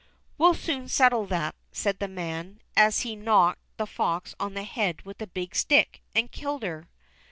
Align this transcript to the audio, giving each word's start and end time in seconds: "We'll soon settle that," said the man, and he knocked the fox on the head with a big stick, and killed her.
"We'll 0.39 0.55
soon 0.55 0.87
settle 0.89 1.27
that," 1.27 1.53
said 1.71 1.99
the 1.99 2.07
man, 2.07 2.59
and 2.75 2.91
he 2.91 3.15
knocked 3.15 3.59
the 3.77 3.85
fox 3.85 4.33
on 4.39 4.55
the 4.55 4.63
head 4.63 5.03
with 5.03 5.21
a 5.21 5.27
big 5.27 5.53
stick, 5.53 6.01
and 6.15 6.31
killed 6.31 6.63
her. 6.63 6.87